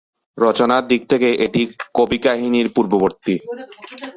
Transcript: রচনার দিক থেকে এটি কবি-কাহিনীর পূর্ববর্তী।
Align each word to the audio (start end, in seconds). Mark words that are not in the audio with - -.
রচনার 0.37 0.83
দিক 0.87 1.01
থেকে 1.07 1.27
এটি 1.45 1.61
কবি-কাহিনীর 1.93 2.67
পূর্ববর্তী। 2.75 3.35